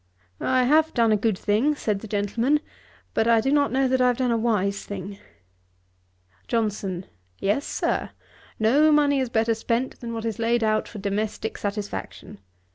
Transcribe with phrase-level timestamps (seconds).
[0.39, 2.59] 'I have done a good thing, (said the gentleman,)
[3.13, 5.19] but I do not know that I have done a wise thing.'
[6.47, 7.05] JOHNSON.
[7.37, 8.09] 'Yes, Sir;
[8.57, 12.39] no money is better spent than what is laid out for domestick satisfaction.